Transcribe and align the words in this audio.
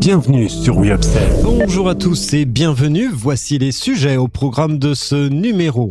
Bienvenue 0.00 0.48
sur 0.48 0.78
WeUpsell. 0.78 1.30
Bonjour 1.44 1.86
à 1.90 1.94
tous 1.94 2.32
et 2.32 2.46
bienvenue. 2.46 3.10
Voici 3.12 3.58
les 3.58 3.70
sujets 3.70 4.16
au 4.16 4.28
programme 4.28 4.78
de 4.78 4.94
ce 4.94 5.28
numéro. 5.28 5.90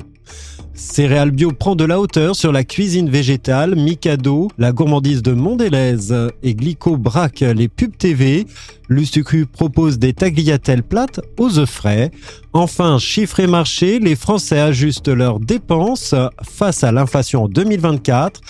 Céréales 0.74 1.30
bio 1.30 1.52
prend 1.52 1.76
de 1.76 1.84
la 1.84 2.00
hauteur 2.00 2.36
sur 2.36 2.52
la 2.52 2.64
cuisine 2.64 3.08
végétale, 3.08 3.76
Mikado, 3.76 4.48
la 4.58 4.72
gourmandise 4.72 5.22
de 5.22 5.34
Mondelez 5.34 6.12
et 6.42 6.56
Glico 6.56 6.98
braque 6.98 7.42
les 7.42 7.68
pubs 7.68 7.96
TV. 7.96 8.48
Lustucru 8.90 9.46
propose 9.46 10.00
des 10.00 10.14
tagliatelles 10.14 10.82
plates 10.82 11.20
aux 11.38 11.60
œufs 11.60 11.70
frais. 11.70 12.10
Enfin, 12.52 12.98
chiffre 12.98 13.40
et 13.40 13.48
marché, 13.48 14.00
les 14.00 14.16
Français 14.16 14.60
ajustent 14.60 15.10
leurs 15.10 15.40
dépenses 15.40 16.16
face 16.42 16.84
à 16.84 16.92
l'inflation 16.92 17.48
2024. 17.48 18.42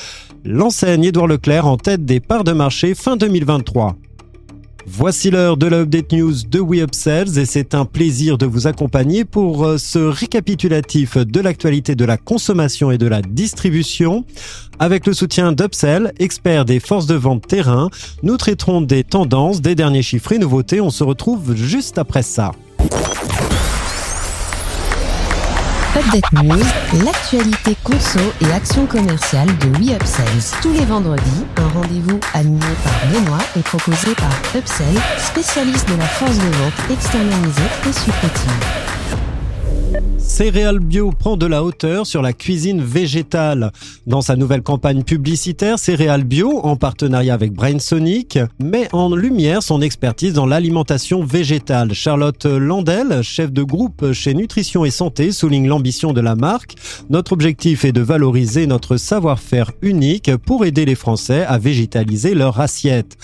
L'enseigne 0.45 1.03
Édouard 1.03 1.27
Leclerc 1.27 1.67
en 1.67 1.75
tête 1.75 2.05
des 2.05 2.21
parts 2.21 2.45
de 2.45 2.53
marché 2.53 2.95
fin 2.95 3.17
2023. 3.17 3.97
Voici 4.91 5.29
l'heure 5.29 5.55
de 5.55 5.67
l'Update 5.67 6.11
News 6.13 6.33
de 6.49 6.59
WeUpsells 6.59 7.37
et 7.37 7.45
c'est 7.45 7.75
un 7.75 7.85
plaisir 7.85 8.39
de 8.39 8.47
vous 8.47 8.65
accompagner 8.65 9.23
pour 9.23 9.63
euh, 9.63 9.77
ce 9.77 9.99
récapitulatif 9.99 11.15
de 11.15 11.39
l'actualité 11.39 11.95
de 11.95 12.05
la 12.05 12.17
consommation 12.17 12.89
et 12.89 12.97
de 12.97 13.05
la 13.05 13.21
distribution. 13.21 14.25
Avec 14.79 15.05
le 15.05 15.13
soutien 15.13 15.51
d'Upsell, 15.51 16.11
expert 16.17 16.65
des 16.65 16.79
forces 16.79 17.05
de 17.05 17.13
vente 17.13 17.47
terrain, 17.47 17.89
nous 18.23 18.35
traiterons 18.35 18.81
des 18.81 19.03
tendances, 19.03 19.61
des 19.61 19.75
derniers 19.75 20.01
chiffres 20.01 20.31
et 20.31 20.39
nouveautés. 20.39 20.81
On 20.81 20.89
se 20.89 21.03
retrouve 21.03 21.55
juste 21.55 21.99
après 21.99 22.23
ça. 22.23 22.51
Update 25.99 26.31
News, 26.31 27.03
l'actualité 27.03 27.75
conso 27.83 28.19
et 28.39 28.53
action 28.53 28.85
commerciale 28.85 29.49
de 29.57 29.67
WeUpsells. 29.79 30.57
Tous 30.61 30.71
les 30.71 30.85
vendredis, 30.85 31.45
un 31.57 31.67
rendez-vous 31.67 32.19
animé 32.33 32.65
par 32.85 33.11
Benoît 33.11 33.43
et 33.57 33.61
proposé 33.61 34.15
par 34.15 34.31
Upsell, 34.55 34.85
spécialiste 35.17 35.89
de 35.89 35.97
la 35.97 36.05
force 36.05 36.37
de 36.37 36.43
vente 36.43 36.89
externalisée 36.89 37.61
et 37.89 37.91
supplétive. 37.91 38.98
Céréales 40.39 40.79
Bio 40.79 41.11
prend 41.11 41.35
de 41.35 41.45
la 41.45 41.65
hauteur 41.65 42.07
sur 42.07 42.21
la 42.21 42.31
cuisine 42.31 42.81
végétale. 42.81 43.73
Dans 44.07 44.21
sa 44.21 44.37
nouvelle 44.37 44.61
campagne 44.61 45.03
publicitaire, 45.03 45.77
Céréales 45.77 46.23
Bio, 46.23 46.61
en 46.63 46.77
partenariat 46.77 47.33
avec 47.33 47.51
Brainsonic, 47.51 48.39
met 48.57 48.87
en 48.93 49.13
lumière 49.13 49.61
son 49.61 49.81
expertise 49.81 50.31
dans 50.31 50.45
l'alimentation 50.45 51.25
végétale. 51.25 51.91
Charlotte 51.91 52.45
Landel, 52.45 53.21
chef 53.21 53.51
de 53.51 53.63
groupe 53.63 54.13
chez 54.13 54.33
Nutrition 54.33 54.85
et 54.85 54.91
Santé, 54.91 55.33
souligne 55.33 55.67
l'ambition 55.67 56.13
de 56.13 56.21
la 56.21 56.35
marque. 56.35 56.75
Notre 57.09 57.33
objectif 57.33 57.83
est 57.83 57.91
de 57.91 57.99
valoriser 57.99 58.65
notre 58.65 58.95
savoir-faire 58.95 59.73
unique 59.81 60.31
pour 60.37 60.63
aider 60.63 60.85
les 60.85 60.95
Français 60.95 61.43
à 61.45 61.57
végétaliser 61.57 62.33
leur 62.33 62.61
assiette. 62.61 63.17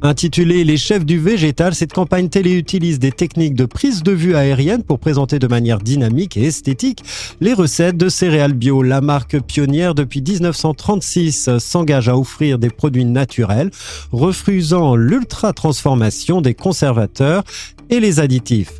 Intitulée 0.00 0.62
Les 0.62 0.76
chefs 0.76 1.04
du 1.04 1.18
végétal, 1.18 1.74
cette 1.74 1.92
campagne 1.92 2.28
télé 2.28 2.52
utilise 2.52 3.00
des 3.00 3.10
techniques 3.10 3.54
de 3.54 3.64
prise 3.64 4.04
de 4.04 4.12
vue 4.12 4.36
aérienne 4.36 4.84
pour 4.84 5.00
présenter 5.00 5.40
de 5.40 5.48
manière 5.48 5.80
dynamique 5.80 6.36
et 6.36 6.44
esthétique 6.44 7.02
les 7.40 7.52
recettes 7.52 7.96
de 7.96 8.08
céréales 8.08 8.52
bio. 8.52 8.82
La 8.82 9.00
marque 9.00 9.40
pionnière 9.40 9.96
depuis 9.96 10.22
1936 10.22 11.58
s'engage 11.58 12.08
à 12.08 12.16
offrir 12.16 12.60
des 12.60 12.70
produits 12.70 13.04
naturels, 13.04 13.70
refusant 14.12 14.94
l'ultra-transformation 14.94 16.40
des 16.40 16.54
conservateurs 16.54 17.42
et 17.90 17.98
les 17.98 18.20
additifs. 18.20 18.74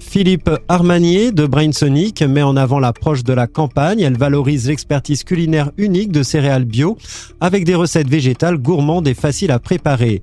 Philippe 0.00 0.50
Armanier 0.68 1.30
de 1.30 1.46
Brainsonic 1.46 2.22
met 2.22 2.42
en 2.42 2.56
avant 2.56 2.78
l'approche 2.78 3.22
de 3.22 3.32
la 3.32 3.46
campagne. 3.46 4.00
Elle 4.00 4.16
valorise 4.16 4.68
l'expertise 4.68 5.24
culinaire 5.24 5.72
unique 5.76 6.10
de 6.10 6.22
céréales 6.22 6.64
bio 6.64 6.96
avec 7.40 7.64
des 7.64 7.74
recettes 7.74 8.08
végétales 8.08 8.56
gourmandes 8.56 9.08
et 9.08 9.14
faciles 9.14 9.50
à 9.50 9.58
préparer. 9.58 10.22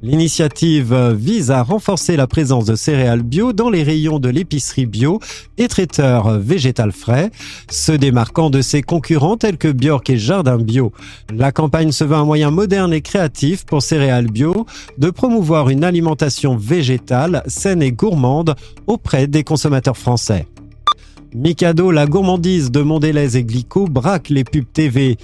L'initiative 0.00 0.94
vise 1.16 1.50
à 1.50 1.64
renforcer 1.64 2.16
la 2.16 2.28
présence 2.28 2.64
de 2.66 2.76
céréales 2.76 3.22
bio 3.22 3.52
dans 3.52 3.68
les 3.68 3.82
rayons 3.82 4.20
de 4.20 4.28
l'épicerie 4.28 4.86
bio 4.86 5.18
et 5.56 5.66
traiteurs 5.66 6.38
végétal 6.38 6.92
frais, 6.92 7.32
se 7.68 7.90
démarquant 7.90 8.48
de 8.48 8.62
ses 8.62 8.80
concurrents 8.82 9.36
tels 9.36 9.58
que 9.58 9.72
Björk 9.72 10.08
et 10.10 10.16
Jardin 10.16 10.58
Bio. 10.58 10.92
La 11.34 11.50
campagne 11.50 11.90
se 11.90 12.04
veut 12.04 12.14
un 12.14 12.24
moyen 12.24 12.52
moderne 12.52 12.92
et 12.92 13.00
créatif 13.00 13.66
pour 13.66 13.82
céréales 13.82 14.30
bio 14.30 14.66
de 14.98 15.10
promouvoir 15.10 15.68
une 15.68 15.82
alimentation 15.82 16.56
végétale 16.56 17.42
saine 17.48 17.82
et 17.82 17.90
gourmande 17.90 18.54
auprès 18.86 19.26
des 19.26 19.42
consommateurs 19.42 19.98
français. 19.98 20.46
Mikado, 21.34 21.90
la 21.90 22.06
gourmandise 22.06 22.70
de 22.70 22.80
Mondelez 22.80 23.36
et 23.36 23.44
Glico, 23.44 23.86
braque 23.86 24.30
les 24.30 24.44
pubs 24.44 24.64
TV. 24.72 25.18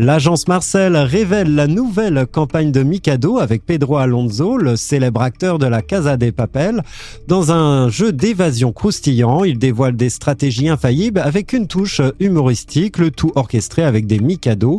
L'agence 0.00 0.46
Marcel 0.46 0.96
révèle 0.96 1.56
la 1.56 1.66
nouvelle 1.66 2.24
campagne 2.30 2.70
de 2.70 2.84
Mikado 2.84 3.38
avec 3.38 3.66
Pedro 3.66 3.96
Alonso, 3.96 4.56
le 4.56 4.76
célèbre 4.76 5.22
acteur 5.22 5.58
de 5.58 5.66
la 5.66 5.82
Casa 5.82 6.16
des 6.16 6.30
Papel. 6.30 6.84
Dans 7.26 7.50
un 7.50 7.88
jeu 7.88 8.12
d'évasion 8.12 8.70
croustillant, 8.70 9.42
il 9.42 9.58
dévoile 9.58 9.96
des 9.96 10.08
stratégies 10.08 10.68
infaillibles 10.68 11.18
avec 11.18 11.52
une 11.52 11.66
touche 11.66 12.00
humoristique, 12.20 12.98
le 12.98 13.10
tout 13.10 13.32
orchestré 13.34 13.82
avec 13.82 14.06
des 14.06 14.20
Mikado. 14.20 14.78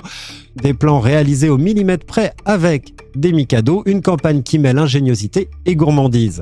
Des 0.62 0.74
plans 0.74 1.00
réalisés 1.00 1.50
au 1.50 1.58
millimètre 1.58 2.06
près 2.06 2.34
avec 2.46 2.94
des 3.16 3.32
Mikado, 3.32 3.84
une 3.86 4.02
campagne 4.02 4.44
qui 4.44 4.60
mêle 4.60 4.78
ingéniosité 4.78 5.50
et 5.66 5.76
gourmandise. 5.76 6.42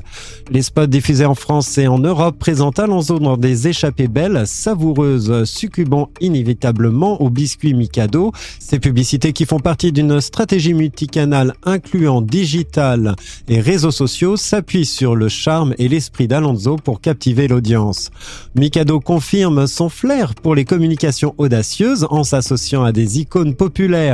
Les 0.50 0.62
spots 0.62 0.86
diffusés 0.86 1.24
en 1.24 1.34
France 1.34 1.78
et 1.78 1.86
en 1.86 1.98
Europe 1.98 2.38
présentent 2.38 2.78
Alonso 2.78 3.18
dans 3.18 3.36
des 3.36 3.68
échappées 3.68 4.08
belles, 4.08 4.46
savoureuses, 4.46 5.44
succumbant 5.44 6.10
inévitablement 6.20 7.20
aux 7.22 7.30
biscuits 7.30 7.74
Mikado. 7.74 8.32
Ces 8.58 8.78
publicités 8.78 9.32
qui 9.32 9.46
font 9.46 9.60
partie 9.60 9.92
d'une 9.92 10.20
stratégie 10.20 10.74
multicanale 10.74 11.54
incluant 11.64 12.20
digital 12.20 13.14
et 13.48 13.60
réseaux 13.60 13.90
sociaux 13.90 14.36
s'appuient 14.36 14.86
sur 14.86 15.16
le 15.16 15.28
charme 15.28 15.74
et 15.78 15.88
l'esprit 15.88 16.28
d'Alonso 16.28 16.76
pour 16.76 17.00
captiver 17.00 17.48
l'audience. 17.48 18.10
Mikado 18.54 19.00
confirme 19.00 19.66
son 19.66 19.88
flair 19.88 20.34
pour 20.34 20.54
les 20.54 20.64
communications 20.64 21.34
audacieuses 21.38 22.06
en 22.10 22.24
s'associant 22.24 22.84
à 22.84 22.92
des 22.92 23.20
icônes 23.20 23.54
populaires 23.54 24.07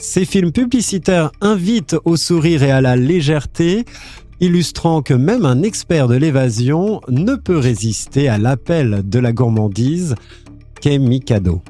ces 0.00 0.24
films 0.24 0.52
publicitaires 0.52 1.30
invitent 1.40 1.96
au 2.04 2.16
sourire 2.16 2.62
et 2.62 2.70
à 2.70 2.80
la 2.80 2.96
légèreté, 2.96 3.84
illustrant 4.40 5.02
que 5.02 5.14
même 5.14 5.44
un 5.44 5.62
expert 5.62 6.08
de 6.08 6.16
l'évasion 6.16 7.00
ne 7.08 7.34
peut 7.34 7.58
résister 7.58 8.28
à 8.28 8.38
l'appel 8.38 9.02
de 9.04 9.18
la 9.18 9.32
gourmandise 9.32 10.14
qu'est 10.80 10.98
Mikado. 10.98 11.62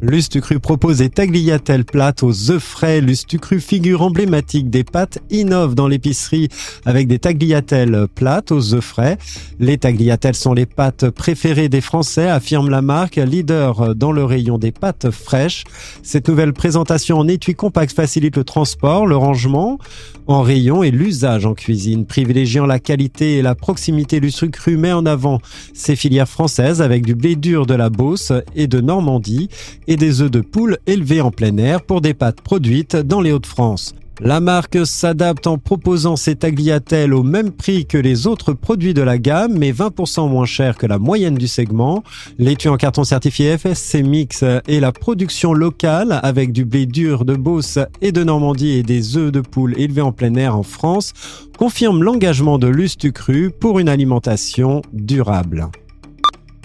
Lustucru 0.00 0.60
propose 0.60 0.98
des 0.98 1.10
tagliatelles 1.10 1.84
plates 1.84 2.22
aux 2.22 2.52
œufs 2.52 2.62
frais. 2.62 3.00
Lustucru, 3.00 3.58
figure 3.58 4.02
emblématique 4.02 4.70
des 4.70 4.84
pâtes, 4.84 5.18
innove 5.28 5.74
dans 5.74 5.88
l'épicerie 5.88 6.48
avec 6.84 7.08
des 7.08 7.18
tagliatelles 7.18 8.06
plates 8.14 8.52
aux 8.52 8.74
œufs 8.74 8.84
frais. 8.84 9.18
Les 9.58 9.76
tagliatelles 9.76 10.36
sont 10.36 10.54
les 10.54 10.66
pâtes 10.66 11.10
préférées 11.10 11.68
des 11.68 11.80
Français, 11.80 12.28
affirme 12.28 12.70
la 12.70 12.80
marque, 12.80 13.16
leader 13.16 13.96
dans 13.96 14.12
le 14.12 14.24
rayon 14.24 14.56
des 14.56 14.70
pâtes 14.70 15.10
fraîches. 15.10 15.64
Cette 16.04 16.28
nouvelle 16.28 16.52
présentation 16.52 17.18
en 17.18 17.26
étui 17.26 17.56
compact 17.56 17.92
facilite 17.92 18.36
le 18.36 18.44
transport, 18.44 19.04
le 19.04 19.16
rangement 19.16 19.78
en 20.28 20.42
rayon 20.42 20.84
et 20.84 20.92
l'usage 20.92 21.44
en 21.44 21.54
cuisine. 21.54 22.06
Privilégiant 22.06 22.66
la 22.66 22.78
qualité 22.78 23.38
et 23.38 23.42
la 23.42 23.56
proximité, 23.56 24.20
Lustucru 24.20 24.76
met 24.76 24.92
en 24.92 25.06
avant 25.06 25.40
ses 25.72 25.96
filières 25.96 26.28
françaises 26.28 26.82
avec 26.82 27.04
du 27.04 27.16
blé 27.16 27.34
dur 27.34 27.66
de 27.66 27.74
la 27.74 27.90
Beauce 27.90 28.32
et 28.54 28.68
de 28.68 28.80
Normandie 28.80 29.48
et 29.88 29.96
des 29.96 30.22
œufs 30.22 30.30
de 30.30 30.40
poule 30.40 30.78
élevés 30.86 31.20
en 31.20 31.32
plein 31.32 31.56
air 31.56 31.82
pour 31.82 32.00
des 32.00 32.14
pâtes 32.14 32.40
produites 32.40 32.94
dans 32.94 33.20
les 33.20 33.32
Hauts-de-France. 33.32 33.94
La 34.20 34.40
marque 34.40 34.84
s'adapte 34.84 35.46
en 35.46 35.58
proposant 35.58 36.16
ses 36.16 36.34
tagliatelles 36.34 37.14
au 37.14 37.22
même 37.22 37.52
prix 37.52 37.86
que 37.86 37.98
les 37.98 38.26
autres 38.26 38.52
produits 38.52 38.92
de 38.92 39.02
la 39.02 39.16
gamme, 39.16 39.56
mais 39.56 39.70
20% 39.70 40.28
moins 40.28 40.44
cher 40.44 40.76
que 40.76 40.86
la 40.86 40.98
moyenne 40.98 41.36
du 41.36 41.46
segment. 41.46 42.02
L'étui 42.36 42.68
en 42.68 42.76
carton 42.76 43.04
certifié 43.04 43.56
FSC 43.56 44.02
Mix 44.02 44.44
et 44.66 44.80
la 44.80 44.90
production 44.90 45.52
locale 45.52 46.18
avec 46.24 46.52
du 46.52 46.64
blé 46.64 46.86
dur 46.86 47.24
de 47.24 47.36
Beauce 47.36 47.78
et 48.00 48.10
de 48.10 48.24
Normandie 48.24 48.72
et 48.72 48.82
des 48.82 49.16
œufs 49.16 49.30
de 49.30 49.40
poule 49.40 49.78
élevés 49.78 50.02
en 50.02 50.10
plein 50.10 50.34
air 50.34 50.56
en 50.56 50.64
France 50.64 51.12
confirment 51.56 52.02
l'engagement 52.02 52.58
de 52.58 52.66
Lustucru 52.66 53.50
pour 53.50 53.78
une 53.78 53.88
alimentation 53.88 54.82
durable. 54.92 55.70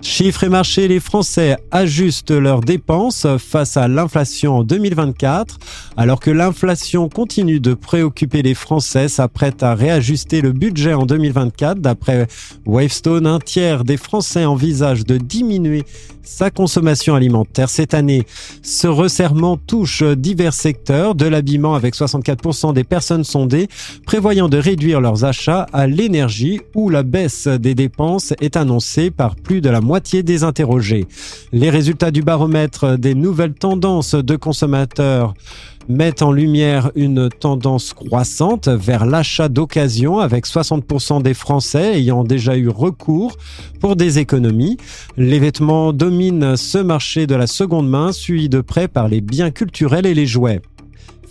Chiffres 0.04 0.44
et 0.44 0.50
marchés, 0.50 0.90
les 0.90 1.00
Français 1.00 1.56
ajustent 1.72 2.32
leurs 2.32 2.60
dépenses 2.60 3.26
face 3.38 3.78
à 3.78 3.88
l'inflation 3.88 4.58
en 4.58 4.64
2024. 4.64 5.58
Alors 5.96 6.20
que 6.20 6.30
l'inflation 6.30 7.08
continue 7.08 7.62
de 7.62 7.74
préoccuper 7.74 8.42
les 8.42 8.54
Français, 8.54 9.08
s'apprête 9.08 9.64
à 9.64 9.76
réajuster 9.76 10.42
le 10.42 10.52
budget 10.52 10.94
en 10.94 11.06
2024. 11.06 11.80
D'après 11.80 12.28
Wavestone, 12.66 13.26
un 13.26 13.40
tiers 13.40 13.86
des 13.86 13.96
Français 13.98 14.44
envisagent 14.44 15.06
de 15.06 15.18
diminuer 15.18 15.84
sa 16.22 16.50
consommation 16.50 17.16
alimentaire 17.16 17.70
cette 17.70 17.94
année. 17.94 18.26
Ce 18.62 18.88
resserrement 18.88 19.58
touche 19.58 20.04
divers 20.04 20.54
secteurs 20.54 21.16
de 21.16 21.26
l'habillement 21.26 21.76
avec 21.76 21.96
64% 21.96 22.74
des 22.74 22.86
personnes 22.86 23.26
sondées 23.26 23.68
prévoyant 24.06 24.48
de 24.48 24.58
réduire 24.58 25.02
leurs 25.02 25.26
achats 25.26 25.68
à 25.74 25.86
l'énergie 25.86 26.62
où 26.76 26.90
la 26.90 27.04
baisse 27.04 27.48
des 27.48 27.76
dépenses 27.76 28.34
est 28.40 28.56
annoncée 28.56 29.12
par 29.12 29.36
plus 29.36 29.60
de 29.60 29.70
la 29.70 29.82
moitié 29.82 29.93
moitié 29.94 30.24
des 30.24 30.44
interrogés. 30.44 31.06
Les 31.52 31.70
résultats 31.70 32.10
du 32.10 32.24
baromètre 32.24 32.98
des 32.98 33.14
nouvelles 33.14 33.54
tendances 33.54 34.16
de 34.16 34.36
consommateurs 34.36 35.36
mettent 35.88 36.24
en 36.24 36.32
lumière 36.32 36.90
une 36.96 37.30
tendance 37.30 37.94
croissante 37.94 38.68
vers 38.68 39.06
l'achat 39.06 39.50
d'occasion 39.50 40.18
avec 40.18 40.48
60% 40.48 41.22
des 41.22 41.36
Français 41.36 42.00
ayant 42.00 42.24
déjà 42.24 42.58
eu 42.58 42.70
recours 42.70 43.38
pour 43.80 43.96
des 43.96 44.18
économies. 44.18 44.78
Les 45.16 45.38
vêtements 45.38 45.94
dominent 45.94 46.58
ce 46.58 46.80
marché 46.80 47.28
de 47.28 47.36
la 47.36 47.46
seconde 47.46 47.88
main, 47.88 48.12
suivi 48.14 48.50
de 48.50 48.62
près 48.62 48.88
par 48.88 49.08
les 49.08 49.22
biens 49.22 49.52
culturels 49.52 50.08
et 50.08 50.16
les 50.16 50.26
jouets. 50.26 50.64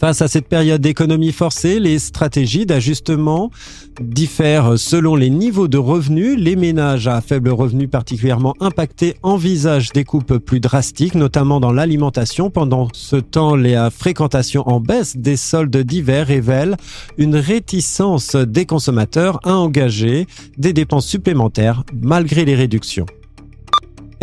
Face 0.03 0.21
à 0.21 0.27
cette 0.27 0.49
période 0.49 0.81
d'économie 0.81 1.31
forcée, 1.31 1.79
les 1.79 2.01
stratégies 2.01 2.67
d'ajustement 2.67 3.53
diffèrent 4.01 4.77
selon 4.77 5.15
les 5.15 5.31
niveaux 5.31 5.69
de 5.69 5.79
revenus. 5.79 6.37
Les 6.37 6.57
ménages 6.57 7.07
à 7.07 7.21
faible 7.21 7.51
revenu 7.51 7.87
particulièrement 7.87 8.57
impactés 8.59 9.15
envisagent 9.23 9.93
des 9.93 10.03
coupes 10.03 10.39
plus 10.39 10.59
drastiques, 10.59 11.15
notamment 11.15 11.61
dans 11.61 11.71
l'alimentation. 11.71 12.51
Pendant 12.51 12.89
ce 12.93 13.15
temps, 13.15 13.55
les 13.55 13.91
fréquentations 13.97 14.69
en 14.69 14.81
baisse 14.81 15.17
des 15.17 15.37
soldes 15.37 15.77
d'hiver 15.77 16.27
révèlent 16.27 16.77
une 17.17 17.37
réticence 17.37 18.35
des 18.35 18.67
consommateurs 18.67 19.39
à 19.45 19.55
engager 19.55 20.27
des 20.59 20.73
dépenses 20.73 21.07
supplémentaires 21.07 21.85
malgré 22.03 22.45
les 22.45 22.57
réductions. 22.57 23.07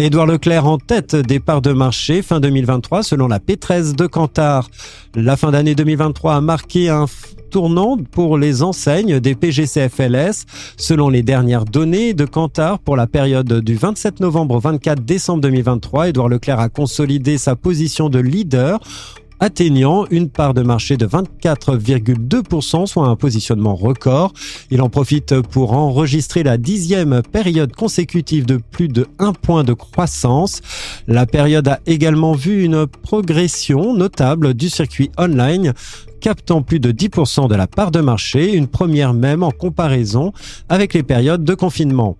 Édouard 0.01 0.27
Leclerc 0.27 0.65
en 0.65 0.77
tête 0.77 1.13
des 1.13 1.41
parts 1.41 1.61
de 1.61 1.73
marché 1.73 2.21
fin 2.21 2.39
2023 2.39 3.03
selon 3.03 3.27
la 3.27 3.39
P13 3.39 3.95
de 3.95 4.07
Cantar. 4.07 4.69
La 5.13 5.35
fin 5.35 5.51
d'année 5.51 5.75
2023 5.75 6.35
a 6.35 6.41
marqué 6.41 6.87
un 6.87 7.05
tournant 7.51 7.97
pour 7.97 8.37
les 8.37 8.63
enseignes 8.63 9.19
des 9.19 9.35
PGCFLS. 9.35 10.45
Selon 10.77 11.09
les 11.09 11.21
dernières 11.21 11.65
données 11.65 12.13
de 12.13 12.23
Cantar 12.23 12.79
pour 12.79 12.95
la 12.95 13.07
période 13.07 13.59
du 13.59 13.75
27 13.75 14.21
novembre 14.21 14.55
au 14.55 14.59
24 14.59 15.03
décembre 15.03 15.41
2023, 15.41 16.07
Édouard 16.07 16.29
Leclerc 16.29 16.61
a 16.61 16.69
consolidé 16.69 17.37
sa 17.37 17.57
position 17.57 18.07
de 18.07 18.19
leader 18.19 18.79
atteignant 19.39 20.05
une 20.11 20.29
part 20.29 20.53
de 20.53 20.61
marché 20.61 20.97
de 20.97 21.05
24,2%, 21.05 22.85
soit 22.85 23.07
un 23.07 23.15
positionnement 23.15 23.75
record. 23.75 24.33
Il 24.71 24.81
en 24.81 24.89
profite 24.89 25.41
pour 25.41 25.73
enregistrer 25.73 26.43
la 26.43 26.57
dixième 26.57 27.21
période 27.21 27.75
consécutive 27.75 28.45
de 28.45 28.57
plus 28.57 28.87
de 28.87 29.07
1 29.19 29.33
point 29.33 29.63
de 29.63 29.73
croissance. 29.73 30.61
La 31.07 31.25
période 31.25 31.67
a 31.67 31.79
également 31.85 32.33
vu 32.33 32.63
une 32.63 32.87
progression 32.87 33.93
notable 33.93 34.53
du 34.53 34.69
circuit 34.69 35.11
online 35.17 35.73
captant 36.19 36.61
plus 36.61 36.79
de 36.79 36.91
10% 36.91 37.47
de 37.47 37.55
la 37.55 37.67
part 37.67 37.91
de 37.91 38.01
marché, 38.01 38.53
une 38.53 38.67
première 38.67 39.13
même 39.13 39.43
en 39.43 39.51
comparaison 39.51 40.33
avec 40.67 40.93
les 40.93 41.03
périodes 41.03 41.43
de 41.43 41.53
confinement. 41.53 42.17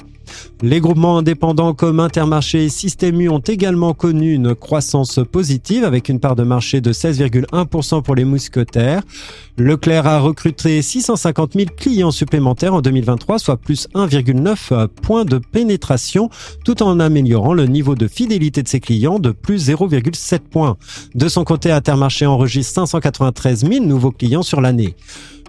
Les 0.61 0.81
groupements 0.81 1.17
indépendants 1.17 1.73
comme 1.73 1.99
Intermarché 1.99 2.65
et 2.65 2.69
Système 2.69 3.21
U 3.21 3.29
ont 3.29 3.39
également 3.39 3.93
connu 3.93 4.33
une 4.33 4.55
croissance 4.55 5.19
positive 5.31 5.83
avec 5.83 6.09
une 6.09 6.19
part 6.19 6.35
de 6.35 6.43
marché 6.43 6.81
de 6.81 6.91
16,1% 6.91 8.01
pour 8.01 8.15
les 8.15 8.25
mousquetaires. 8.25 9.01
Leclerc 9.57 10.07
a 10.07 10.19
recruté 10.19 10.81
650 10.81 11.53
000 11.53 11.65
clients 11.75 12.11
supplémentaires 12.11 12.73
en 12.73 12.81
2023, 12.81 13.39
soit 13.39 13.57
plus 13.57 13.87
1,9 13.93 14.87
points 14.87 15.25
de 15.25 15.37
pénétration, 15.37 16.29
tout 16.65 16.81
en 16.83 16.99
améliorant 16.99 17.53
le 17.53 17.65
niveau 17.65 17.95
de 17.95 18.07
fidélité 18.07 18.63
de 18.63 18.67
ses 18.67 18.79
clients 18.79 19.19
de 19.19 19.31
plus 19.31 19.69
0,7 19.69 20.39
points. 20.39 20.77
De 21.15 21.27
son 21.27 21.43
côté, 21.43 21.71
Intermarché 21.71 22.25
enregistre 22.25 22.73
593 22.73 23.65
000 23.65 23.85
nouveaux 23.85 24.11
clients 24.11 24.43
sur 24.43 24.61
l'année. 24.61 24.95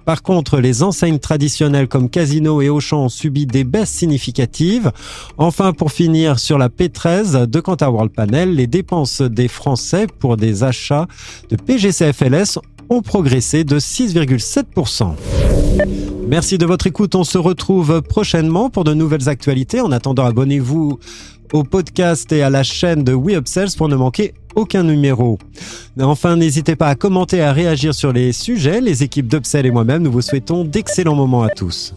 Par 0.04 0.22
contre, 0.22 0.58
les 0.58 0.82
enseignes 0.82 1.18
traditionnelles 1.18 1.88
comme 1.88 2.10
Casino 2.10 2.60
et 2.60 2.68
Auchan 2.68 3.04
ont 3.04 3.08
subi 3.08 3.46
des 3.46 3.64
baisses 3.64 3.90
significatives. 3.90 4.92
Enfin, 5.38 5.72
pour 5.72 5.92
finir 5.92 6.38
sur 6.38 6.58
la 6.58 6.68
P13 6.68 7.46
de 7.46 7.60
Cantar 7.60 7.92
World 7.94 8.12
Panel, 8.12 8.54
les 8.54 8.66
dépenses 8.66 9.22
des 9.22 9.48
Français 9.48 10.06
pour 10.18 10.36
des 10.36 10.64
achats 10.64 11.06
de 11.48 11.56
PGCFLS 11.56 12.58
ont 12.88 13.02
progressé 13.02 13.64
de 13.64 13.78
6,7%. 13.78 15.14
Merci 16.30 16.58
de 16.58 16.64
votre 16.64 16.86
écoute. 16.86 17.16
On 17.16 17.24
se 17.24 17.38
retrouve 17.38 18.02
prochainement 18.02 18.70
pour 18.70 18.84
de 18.84 18.94
nouvelles 18.94 19.28
actualités. 19.28 19.80
En 19.80 19.90
attendant, 19.90 20.24
abonnez-vous 20.24 21.00
au 21.52 21.64
podcast 21.64 22.30
et 22.30 22.44
à 22.44 22.50
la 22.50 22.62
chaîne 22.62 23.02
de 23.02 23.12
We 23.12 23.36
pour 23.76 23.88
ne 23.88 23.96
manquer 23.96 24.34
aucun 24.54 24.84
numéro. 24.84 25.40
Enfin, 26.00 26.36
n'hésitez 26.36 26.76
pas 26.76 26.86
à 26.86 26.94
commenter 26.94 27.38
et 27.38 27.42
à 27.42 27.52
réagir 27.52 27.94
sur 27.94 28.12
les 28.12 28.30
sujets. 28.30 28.80
Les 28.80 29.02
équipes 29.02 29.26
d'Upsell 29.26 29.66
et 29.66 29.72
moi-même, 29.72 30.04
nous 30.04 30.12
vous 30.12 30.22
souhaitons 30.22 30.64
d'excellents 30.64 31.16
moments 31.16 31.42
à 31.42 31.48
tous. 31.48 31.94